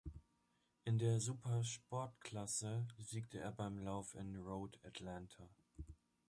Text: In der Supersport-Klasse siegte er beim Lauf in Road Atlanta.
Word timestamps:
In 0.83 0.97
der 0.97 1.19
Supersport-Klasse 1.19 2.87
siegte 2.97 3.39
er 3.39 3.51
beim 3.51 3.77
Lauf 3.77 4.15
in 4.15 4.35
Road 4.35 4.79
Atlanta. 4.83 5.47